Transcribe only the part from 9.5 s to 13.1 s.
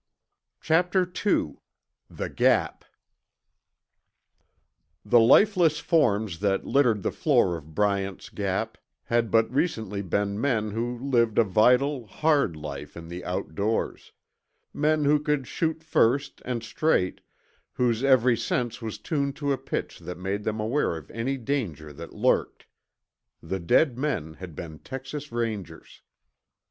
recently been men who lived a vital, hard life in